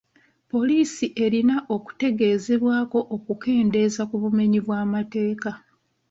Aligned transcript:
Police 0.51 1.05
erina 1.25 1.55
okutegezebwako 1.75 2.99
okukendeeza 3.15 4.01
ku 4.09 4.15
bumenyi 4.23 4.59
bw'amateeka. 4.65 5.51